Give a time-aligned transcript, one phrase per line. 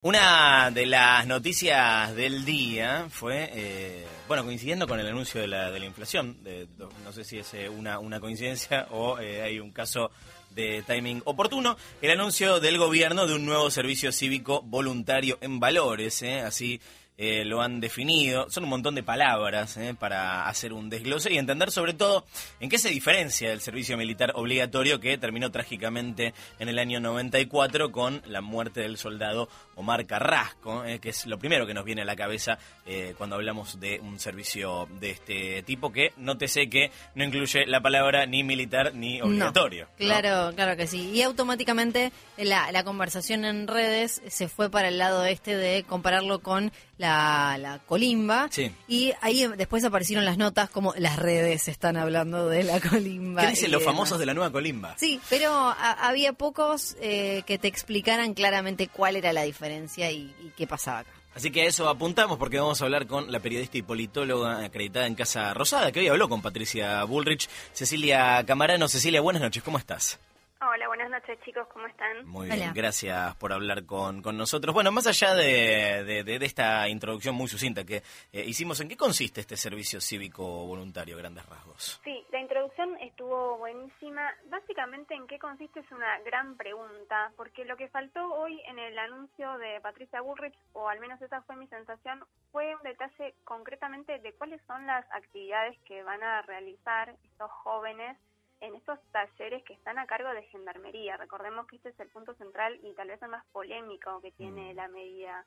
[0.00, 5.72] Una de las noticias del día fue, eh, bueno, coincidiendo con el anuncio de la,
[5.72, 6.68] de la inflación, de-
[7.04, 10.12] no sé si es eh, una, una coincidencia o eh, hay un caso
[10.50, 16.22] de timing oportuno, el anuncio del gobierno de un nuevo servicio cívico voluntario en valores,
[16.22, 16.80] eh, así
[17.18, 18.48] eh, lo han definido.
[18.48, 22.24] Son un montón de palabras eh, para hacer un desglose y entender sobre todo
[22.60, 27.90] en qué se diferencia del servicio militar obligatorio que terminó trágicamente en el año 94
[27.90, 32.02] con la muerte del soldado Omar Carrasco, eh, que es lo primero que nos viene
[32.02, 36.92] a la cabeza eh, cuando hablamos de un servicio de este tipo que nótese que
[37.16, 39.84] no incluye la palabra ni militar ni obligatorio.
[39.84, 39.96] No, ¿no?
[39.96, 41.10] claro, claro que sí.
[41.10, 46.40] Y automáticamente la, la conversación en redes se fue para el lado este de compararlo
[46.40, 48.48] con la, la colimba.
[48.50, 48.70] Sí.
[48.88, 53.42] Y ahí después aparecieron las notas como las redes están hablando de la colimba.
[53.42, 53.94] ¿Qué dicen los demás.
[53.94, 54.94] famosos de la nueva colimba?
[54.98, 60.34] Sí, pero a- había pocos eh, que te explicaran claramente cuál era la diferencia y,
[60.42, 61.10] y qué pasaba acá.
[61.34, 65.06] Así que a eso apuntamos porque vamos a hablar con la periodista y politóloga acreditada
[65.06, 68.88] en Casa Rosada, que hoy habló con Patricia Bullrich, Cecilia Camarano.
[68.88, 70.18] Cecilia, buenas noches, ¿cómo estás?
[70.60, 72.26] Hola, buenas noches chicos, ¿cómo están?
[72.26, 72.56] Muy Hola.
[72.56, 74.74] bien, gracias por hablar con, con nosotros.
[74.74, 77.98] Bueno, más allá de, de- de- de esta introducción muy sucinta que
[78.32, 82.00] eh, hicimos, ¿en qué consiste este servicio cívico voluntario, grandes rasgos?
[82.02, 84.32] Sí, la introducción estuvo buenísima.
[84.50, 85.78] Básicamente, ¿en qué consiste?
[85.78, 90.56] Es una gran pregunta, porque lo que faltó hoy en el anuncio de Patricia Bullrich,
[90.72, 95.06] o al menos esa fue mi sensación, fue un detalle concretamente de cuáles son las
[95.12, 98.18] actividades que van a realizar estos jóvenes
[98.60, 101.16] en estos talleres que están a cargo de Gendarmería.
[101.16, 104.74] Recordemos que este es el punto central y tal vez el más polémico que tiene
[104.74, 105.44] la medida.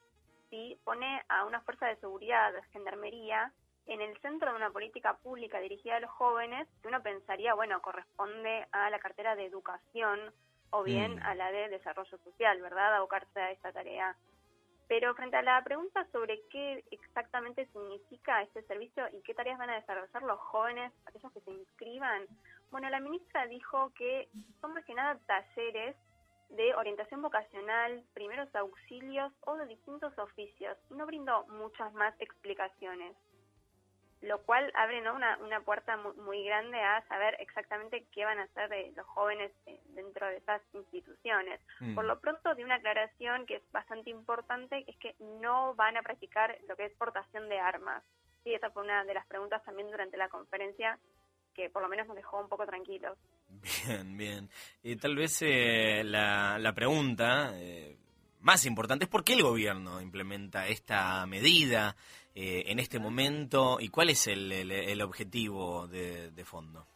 [0.50, 3.52] Sí, pone a una fuerza de seguridad, Gendarmería,
[3.88, 7.82] en el centro de una política pública dirigida a los jóvenes, que uno pensaría, bueno,
[7.82, 10.34] corresponde a la cartera de educación
[10.72, 11.24] o bien Mm.
[11.24, 12.96] a la de desarrollo social, ¿verdad?
[12.96, 14.16] Abocarse a esta tarea.
[14.88, 19.70] Pero frente a la pregunta sobre qué exactamente significa este servicio y qué tareas van
[19.70, 22.28] a desarrollar los jóvenes, aquellos que se inscriban,
[22.72, 25.96] bueno, la ministra dijo que son más que nada talleres
[26.50, 30.78] de orientación vocacional, primeros auxilios o de distintos oficios.
[30.90, 33.16] Y no brindó muchas más explicaciones,
[34.22, 35.16] lo cual abre ¿no?
[35.16, 39.06] una, una puerta mu- muy, grande a saber exactamente qué van a hacer eh, los
[39.08, 41.60] jóvenes eh, dentro de esas instituciones.
[41.80, 41.96] Mm.
[41.96, 46.02] Por lo pronto, de una aclaración que es bastante importante, es que no van a
[46.04, 48.04] practicar lo que es portación de armas.
[48.44, 51.00] Sí, esa fue una de las preguntas también durante la conferencia
[51.54, 53.18] que por lo menos nos dejó un poco tranquilos.
[53.50, 54.50] Bien, bien.
[54.84, 57.98] Y tal vez eh, la, la pregunta eh,
[58.40, 61.96] más importante es por qué el gobierno implementa esta medida
[62.34, 66.88] eh, en este momento y cuál es el, el- el objetivo de, de fondo.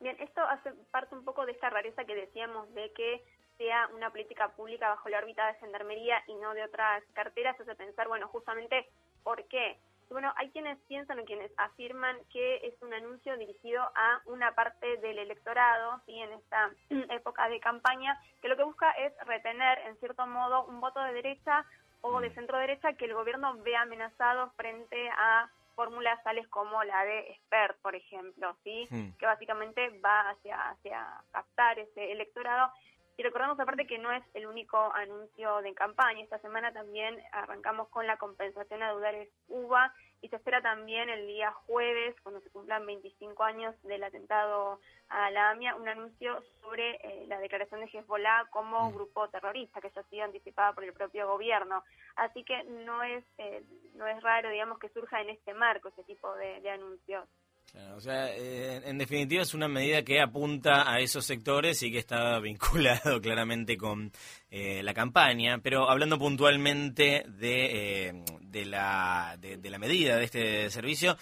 [0.00, 3.22] Bien, esto hace parte un poco de esta rareza que decíamos de que
[3.58, 7.74] sea una política pública bajo la órbita de Gendarmería y no de otras carteras, hace
[7.74, 8.86] pensar, bueno, justamente,
[9.24, 9.76] ¿por qué?
[10.10, 14.96] Bueno, hay quienes piensan o quienes afirman que es un anuncio dirigido a una parte
[14.98, 16.18] del electorado, ¿sí?
[16.18, 16.70] en esta
[17.14, 21.12] época de campaña, que lo que busca es retener, en cierto modo, un voto de
[21.12, 21.64] derecha
[22.00, 27.04] o de centro derecha que el gobierno ve amenazado frente a fórmulas tales como la
[27.04, 28.88] de expert, por ejemplo, ¿sí?
[28.90, 29.10] Hmm.
[29.16, 32.72] que básicamente va hacia, hacia captar ese electorado.
[33.18, 36.22] Y recordamos aparte que no es el único anuncio de campaña.
[36.22, 39.92] Esta semana también arrancamos con la compensación a deudores UBA
[40.22, 45.32] y se espera también el día jueves, cuando se cumplan 25 años del atentado a
[45.32, 50.00] la AMIA, un anuncio sobre eh, la declaración de Hezbollah como grupo terrorista, que ya
[50.00, 51.82] ha sido anticipada por el propio gobierno.
[52.14, 53.64] Así que no es, eh,
[53.96, 57.28] no es raro, digamos, que surja en este marco ese tipo de, de anuncios.
[57.70, 61.92] Claro, o sea, eh, en definitiva es una medida que apunta a esos sectores y
[61.92, 64.10] que está vinculado claramente con
[64.50, 70.70] eh, la campaña, pero hablando puntualmente de, eh, de, la, de, la medida de este
[70.70, 71.16] servicio,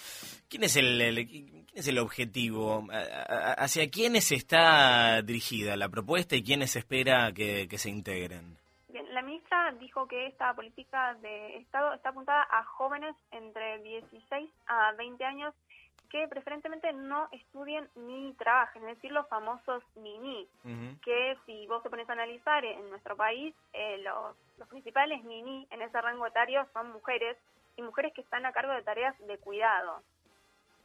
[0.47, 2.87] ¿quién es el, quién es el objetivo?
[2.91, 8.55] ¿A- a- ¿Hacia quiénes está dirigida la propuesta y quiénes espera que, que se integren?
[9.11, 14.93] La ministra dijo que esta política de Estado está apuntada a jóvenes entre 16 a
[14.97, 15.53] 20 años
[16.09, 20.99] que preferentemente no estudien ni trabajen, es decir, los famosos mini, Ujú.
[21.03, 25.67] que si vos te pones a analizar en nuestro país, eh, los, los principales mini
[25.69, 27.37] en ese rango etario son mujeres
[27.75, 30.01] y mujeres que están a cargo de tareas de cuidado.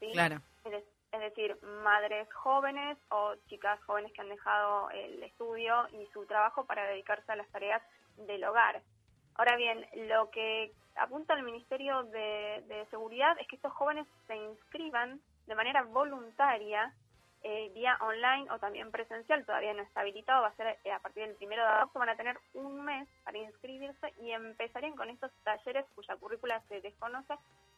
[0.01, 0.11] ¿sí?
[0.13, 0.37] Claro.
[0.65, 6.07] Es, de- es decir, madres jóvenes o chicas jóvenes que han dejado el estudio y
[6.13, 7.83] su trabajo para dedicarse a las tareas
[8.17, 8.81] del hogar.
[9.37, 14.37] Ahora bien, lo que apunta el Ministerio de, de Seguridad es que estos jóvenes se
[14.37, 16.93] inscriban de manera voluntaria
[17.45, 21.01] eh, vía online o también presencial, todavía no está habilitado, va a ser eh, a
[21.01, 25.11] partir del primero de agosto, van a tener un mes para inscribirse y empezarían con
[25.11, 27.35] estos talleres cuya currícula se desconoce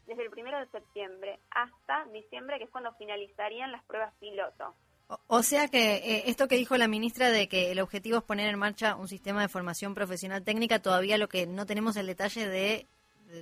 [0.07, 4.75] desde el primero de septiembre hasta diciembre, que es cuando finalizarían las pruebas piloto.
[5.27, 8.49] O, sea que eh, esto que dijo la ministra de que el objetivo es poner
[8.49, 12.49] en marcha un sistema de formación profesional técnica, todavía lo que no tenemos el detalle
[12.49, 12.87] de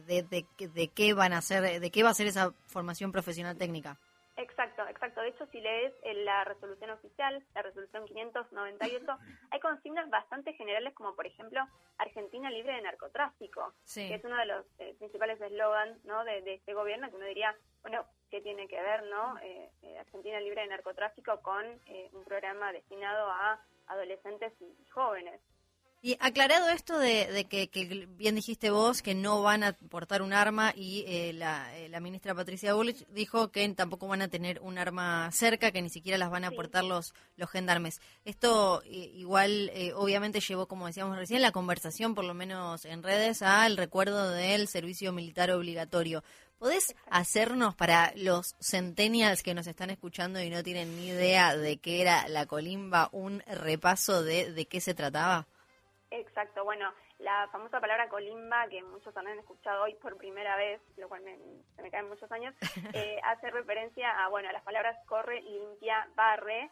[0.01, 3.57] de, de, de, qué van a hacer, de qué va a ser esa formación profesional
[3.57, 3.99] técnica.
[4.37, 5.21] Exacto, exacto.
[5.21, 5.93] De hecho, si lees
[6.25, 9.07] la resolución oficial, la resolución 598,
[9.51, 11.61] hay consignas bastante generales como, por ejemplo,
[11.99, 16.25] Argentina libre de narcotráfico, que es uno de los eh, principales eslogans ¿no?
[16.25, 20.41] de, este gobierno, que uno diría, bueno, ¿qué tiene que ver no eh, eh, Argentina
[20.41, 21.65] libre de narcotráfico con
[22.13, 25.41] un programa destinado a adolescentes y jóvenes?
[26.05, 30.73] Y aclarado esto de, que, bien dijiste vos, que no van a portar un arma
[30.75, 35.31] y eh, eh, la, ministra Patricia Bullrich dijo que tampoco van a tener un arma
[35.31, 38.01] cerca, que ni siquiera las van a portar los, los gendarmes.
[38.25, 43.41] Esto igual eh, obviamente llevó, como decíamos recién, la conversación, por lo menos en redes,
[43.41, 46.25] al recuerdo del servicio militar obligatorio.
[46.59, 51.77] ¿Podés hacernos para los centennials que nos están escuchando y no tienen ni idea de
[51.77, 55.47] qué era la colimba un repaso de, de qué se trataba?
[56.15, 61.09] Exacto, bueno, la famosa palabra colimba, que muchos han escuchado hoy por primera vez, lo
[61.09, 61.39] cual me,
[61.75, 62.55] se me caen muchos años,
[62.93, 66.71] eh, hace referencia a, bueno, a las palabras corre, limpia, barre,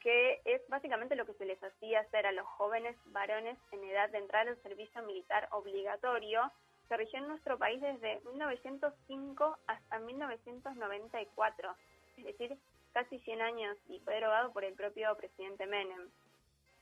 [0.00, 4.10] que es básicamente lo que se les hacía hacer a los jóvenes varones en edad
[4.10, 6.52] de entrar al servicio militar obligatorio.
[6.88, 11.76] Se rigió en nuestro país desde 1905 hasta 1994,
[12.18, 12.58] es decir,
[12.92, 16.10] casi 100 años, y fue derogado por el propio presidente Menem.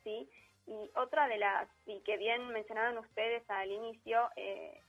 [0.03, 0.29] ¿sí?
[0.71, 4.81] Y otra de las, y que bien mencionaban ustedes al inicio, eh,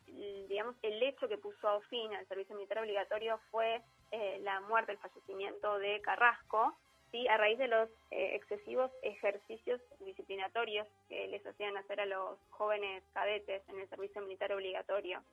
[0.47, 3.81] digamos, el hecho que puso fin al servicio militar obligatorio fue
[4.11, 6.77] eh, la muerte, el fallecimiento de Carrasco,
[7.11, 7.27] ¿sí?
[7.27, 13.03] a raíz de los eh, excesivos ejercicios disciplinatorios que les hacían hacer a los jóvenes
[13.13, 15.23] cadetes en el servicio militar obligatorio.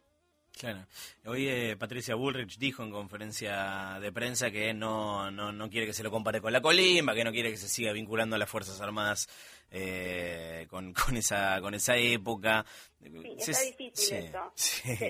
[0.58, 0.80] Claro.
[1.26, 5.92] Hoy eh, Patricia Bullrich dijo en conferencia de prensa que no, no, no quiere que
[5.92, 8.50] se lo compare con la colimba, que no quiere que se siga vinculando a las
[8.50, 9.28] Fuerzas Armadas
[9.70, 12.64] eh, con, con, esa, con esa época.
[13.00, 14.52] Sí, está difícil eso.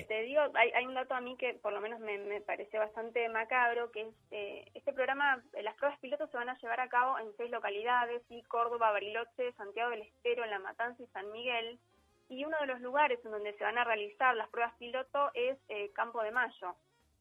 [0.07, 2.77] Te, digo, hay, hay, un dato a mí que por lo menos me, me parece
[2.77, 6.89] bastante macabro, que es eh, este programa, las pruebas pilotos se van a llevar a
[6.89, 11.79] cabo en seis localidades, y Córdoba, Bariloche, Santiago del Estero, La Matanza y San Miguel
[12.29, 15.57] y uno de los lugares en donde se van a realizar las pruebas piloto es
[15.67, 16.75] eh, Campo de Mayo,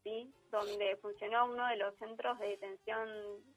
[0.04, 0.30] ¿sí?
[0.52, 3.08] donde funcionó uno de los centros de detención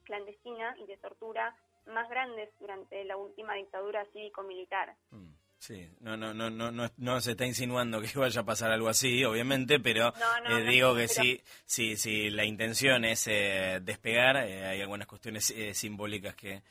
[0.04, 1.56] clandestina y de tortura
[1.88, 4.96] más grandes durante la última dictadura cívico-militar.
[5.10, 8.72] Mm, sí, no, no, no, no, no, no se está insinuando que vaya a pasar
[8.72, 10.14] algo así, obviamente, pero
[10.50, 16.36] eh, digo que sí, sí, sí, la intención es eh, despegar, hay algunas cuestiones simbólicas
[16.36, 16.62] que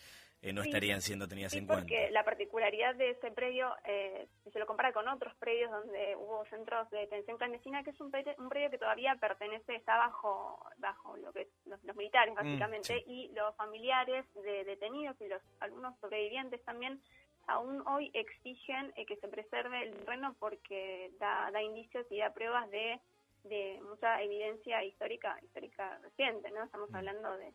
[0.43, 1.83] eh, no estarían siendo tenidas en cuenta.
[1.83, 6.17] Porque la particularidad de ese predio, eh, si se lo compara con otros predios donde
[6.17, 9.97] hubo centros de detención clandestina, que es un predio, un predio que todavía pertenece, está
[9.99, 15.43] bajo, bajo lo que los, militares mm, básicamente, y los familiares de detenidos y los
[15.61, 17.01] algunos sobrevivientes también
[17.47, 22.33] aún hoy exigen eh, que se preserve el terreno porque da, da indicios y da
[22.33, 22.99] pruebas de,
[23.45, 26.65] de mucha evidencia histórica histórica reciente, ¿no?
[26.65, 26.97] Estamos mm.
[26.97, 27.53] hablando de,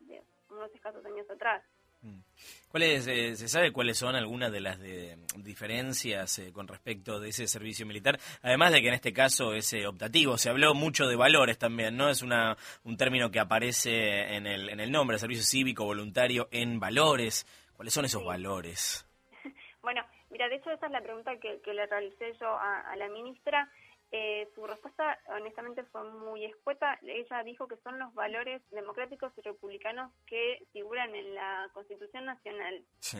[0.00, 1.62] de unos escasos años atrás.
[2.02, 2.20] Mm.
[2.68, 4.78] ¿Cuáles, eh, ¿Se sabe cuáles son algunas de las
[5.36, 8.18] diferencias eh, con respecto de ese servicio militar?
[8.42, 11.96] Además de que en este caso es eh, optativo, se habló mucho de valores también,
[11.96, 12.10] ¿no?
[12.10, 16.78] Es una, un término que aparece en el, en el nombre, servicio cívico voluntario en
[16.78, 17.46] valores.
[17.76, 19.06] ¿Cuáles son esos valores?
[19.80, 23.70] Bueno, mira, de hecho esa es la pregunta que, le realicé yo a la ministra.
[24.12, 26.98] Eh, su respuesta, honestamente, fue muy escueta.
[27.02, 32.84] Ella dijo que son los valores democráticos y republicanos que figuran en la Constitución Nacional.
[33.00, 33.18] Sí.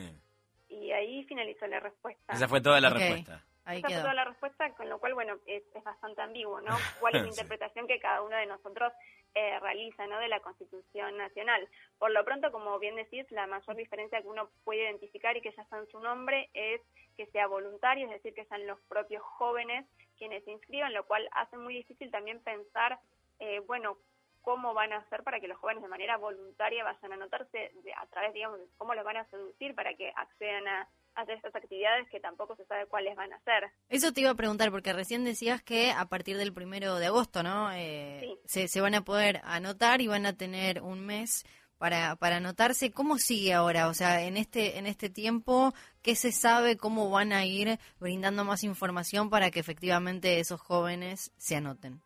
[0.68, 2.32] Y ahí finalizó la respuesta.
[2.32, 3.44] Esa fue toda la respuesta.
[3.64, 6.76] Ahí Esa fue toda la respuesta, con lo cual, bueno, es, bastante ambiguo, ¿no?
[7.00, 8.92] ¿Cuál es la interpretación que cada uno de nosotros
[9.34, 10.20] eh, realiza, ¿no?
[10.20, 11.68] De la Constitución Nacional.
[11.98, 15.50] Por lo pronto, como bien decís, la mayor diferencia que uno puede identificar y que
[15.50, 16.80] ya está en su nombre es
[17.16, 19.84] que sea voluntario, es decir, que sean los propios jóvenes
[20.16, 22.98] quienes se inscriban, lo cual hace muy difícil también pensar,
[23.38, 23.98] eh, bueno,
[24.46, 28.06] cómo van a hacer para que los jóvenes de manera voluntaria vayan a anotarse a
[28.06, 32.08] través, digamos, de cómo los van a seducir para que accedan a hacer estas actividades
[32.10, 33.72] que tampoco se sabe cuáles van a ser.
[33.88, 37.42] Eso te iba a preguntar, porque recién decías que a partir del primero de agosto,
[37.42, 37.72] ¿no?
[37.72, 41.44] Eh, se, se van a poder anotar y van a tener un mes
[41.78, 42.92] para, para anotarse.
[42.92, 43.88] ¿Cómo sigue ahora?
[43.88, 46.76] O sea, en este, en este tiempo, ¿qué se sabe?
[46.76, 52.00] ¿Cómo van a ir brindando más información para que efectivamente esos jóvenes se anoten?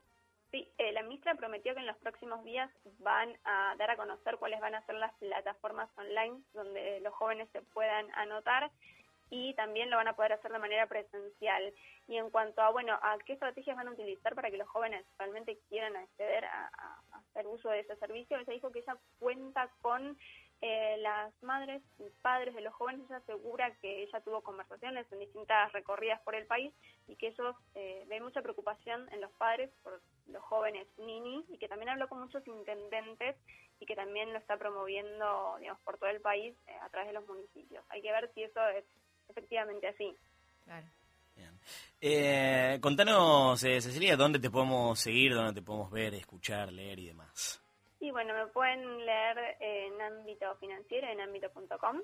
[0.51, 4.37] Sí, eh, la ministra prometió que en los próximos días van a dar a conocer
[4.39, 8.71] cuáles van a ser las plataformas online donde los jóvenes se puedan anotar
[9.31, 11.73] y también lo van a poder hacer de manera presencial.
[12.09, 15.07] Y en cuanto a, bueno, a qué estrategias van a utilizar para que los jóvenes
[15.19, 16.71] realmente quieran acceder a,
[17.13, 18.99] hacer uso de ese servicio, ella dijo que ella
[20.01, 20.17] con
[20.63, 25.21] eh, las madres y padres de los jóvenes, ella asegura que ella tuvo conversaciones en
[25.21, 26.73] distintas recorridas por el país
[27.09, 31.59] y que ellos eh, ven mucha preocupación en los padres por los jóvenes nini y
[31.59, 33.37] que también habló con muchos intendentes
[33.81, 37.15] y que también lo está promoviendo digamos, por todo el país eh, a través de
[37.15, 37.83] los municipios.
[37.89, 38.85] Hay que ver si eso es
[39.29, 40.15] efectivamente así.
[40.65, 40.87] Claro.
[42.03, 47.07] Eh, contanos, eh, Cecilia, ¿dónde te podemos seguir, dónde te podemos ver, escuchar, leer y
[47.09, 47.60] demás?
[48.01, 52.01] Y bueno, me pueden leer en ámbito financiero, en ámbito.com,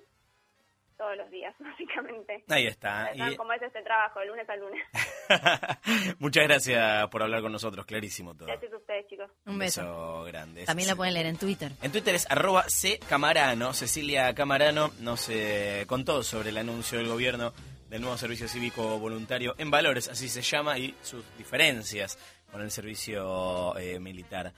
[0.99, 2.45] todos los días, básicamente.
[2.49, 3.11] Ahí está.
[3.15, 3.37] Y...
[3.37, 4.83] cómo es este trabajo, de lunes a lunes.
[6.19, 8.47] Muchas gracias por hablar con nosotros, clarísimo todo.
[8.47, 9.31] Gracias a ustedes, chicos.
[9.47, 10.25] Un beso.
[10.25, 10.67] grande.
[10.67, 11.73] También la pueden leer en Twitter.
[11.83, 12.67] En Twitter es arroba
[13.09, 13.73] Camarano.
[13.73, 17.53] Cecilia Camarano nos eh, contó sobre el anuncio del gobierno
[17.89, 22.19] del nuevo servicio cívico voluntario en valores, así se llama, y sus diferencias
[22.51, 24.53] con el servicio eh, militar.